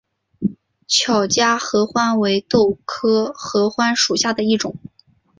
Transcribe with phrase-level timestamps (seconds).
[0.87, 4.75] 巧家合欢为豆科合欢属下的一个种。